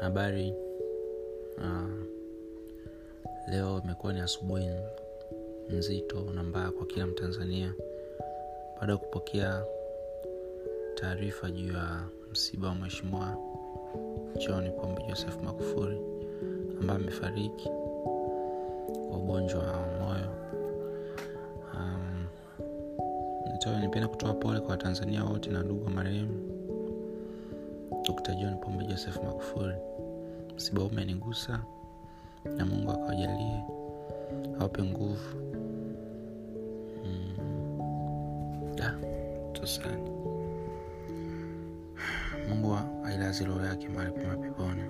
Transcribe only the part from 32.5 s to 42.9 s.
na mungu akawajalie awape nguvu. Mm. mungu